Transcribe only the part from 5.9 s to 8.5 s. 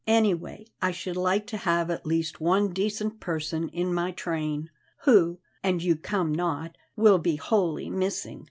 come not, will be wholly missing.